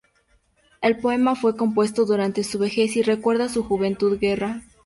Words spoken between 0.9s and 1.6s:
poema fue